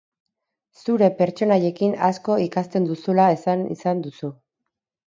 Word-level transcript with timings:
Zure 0.83 1.09
pertsonaiekin 1.19 1.95
asko 2.09 2.39
ikasten 2.47 2.89
duzula 2.91 3.31
esan 3.39 3.67
izan 3.79 4.07
duzu. 4.09 4.35